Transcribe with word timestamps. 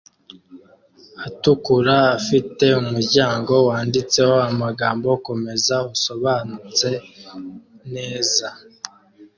atukura 1.27 1.97
afite 2.17 2.65
umuryango 2.81 3.53
wanditseho 3.67 4.35
amagambo 4.51 5.07
Komeza 5.27 5.75
usobanutse 5.93 6.89
neza 7.93 8.47